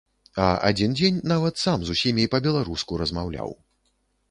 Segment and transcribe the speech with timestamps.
[0.45, 3.57] А адзін дзень нават сам з усімі па-беларуску размаўляў.